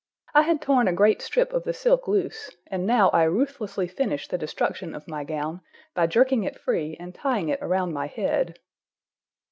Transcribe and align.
I 0.33 0.41
had 0.41 0.63
torn 0.63 0.87
a 0.87 0.93
great 0.93 1.21
strip 1.21 1.53
of 1.53 1.63
the 1.63 1.73
silk 1.75 2.07
loose, 2.07 2.49
and 2.71 2.87
now 2.87 3.09
I 3.09 3.21
ruthlessly 3.25 3.87
finished 3.87 4.31
the 4.31 4.37
destruction 4.39 4.95
of 4.95 5.07
my 5.07 5.23
gown 5.23 5.61
by 5.93 6.07
jerking 6.07 6.43
it 6.43 6.59
free 6.59 6.97
and 6.99 7.13
tying 7.13 7.49
it 7.49 7.59
around 7.61 7.93
my 7.93 8.07
head. 8.07 8.57